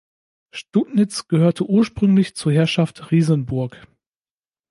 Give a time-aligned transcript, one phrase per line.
[0.51, 3.87] Studnitz gehörte ursprünglich zur Herrschaft Riesenburg.